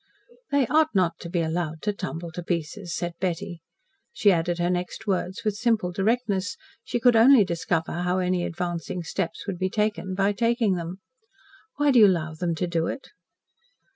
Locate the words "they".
0.49-0.65